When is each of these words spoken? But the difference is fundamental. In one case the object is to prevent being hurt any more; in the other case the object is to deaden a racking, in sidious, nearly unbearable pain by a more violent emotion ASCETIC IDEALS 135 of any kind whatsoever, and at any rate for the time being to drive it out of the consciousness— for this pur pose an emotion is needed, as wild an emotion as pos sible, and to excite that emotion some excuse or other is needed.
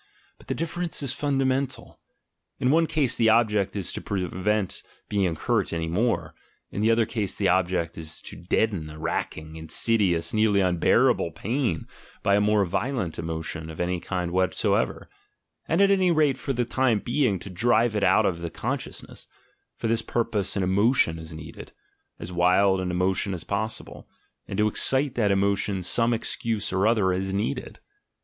But 0.39 0.47
the 0.47 0.55
difference 0.55 1.03
is 1.03 1.13
fundamental. 1.13 1.99
In 2.57 2.71
one 2.71 2.87
case 2.87 3.15
the 3.15 3.29
object 3.29 3.75
is 3.75 3.93
to 3.93 4.01
prevent 4.01 4.81
being 5.09 5.35
hurt 5.35 5.71
any 5.71 5.87
more; 5.87 6.33
in 6.71 6.81
the 6.81 6.89
other 6.89 7.05
case 7.05 7.35
the 7.35 7.49
object 7.49 7.99
is 7.99 8.19
to 8.21 8.35
deaden 8.35 8.89
a 8.89 8.97
racking, 8.97 9.57
in 9.57 9.67
sidious, 9.67 10.33
nearly 10.33 10.59
unbearable 10.59 11.33
pain 11.33 11.85
by 12.23 12.33
a 12.35 12.41
more 12.41 12.65
violent 12.65 13.19
emotion 13.19 13.69
ASCETIC 13.69 13.79
IDEALS 13.79 13.79
135 13.79 13.79
of 13.79 13.89
any 13.91 13.99
kind 13.99 14.31
whatsoever, 14.95 15.07
and 15.67 15.81
at 15.81 15.91
any 15.91 16.09
rate 16.09 16.39
for 16.39 16.51
the 16.51 16.65
time 16.65 16.97
being 16.97 17.37
to 17.37 17.51
drive 17.51 17.95
it 17.95 18.03
out 18.03 18.25
of 18.25 18.41
the 18.41 18.49
consciousness— 18.49 19.27
for 19.77 19.85
this 19.87 20.01
pur 20.01 20.23
pose 20.23 20.57
an 20.57 20.63
emotion 20.63 21.19
is 21.19 21.31
needed, 21.31 21.73
as 22.17 22.31
wild 22.33 22.81
an 22.81 22.89
emotion 22.89 23.35
as 23.35 23.43
pos 23.43 23.77
sible, 23.79 24.07
and 24.47 24.57
to 24.57 24.67
excite 24.67 25.13
that 25.13 25.29
emotion 25.29 25.83
some 25.83 26.11
excuse 26.11 26.73
or 26.73 26.87
other 26.87 27.13
is 27.13 27.31
needed. 27.31 27.79